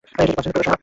এটি 0.21 0.21
একটি 0.21 0.33
"ক" 0.35 0.37
শ্রেণীর 0.43 0.53
পৌরসভা। 0.55 0.73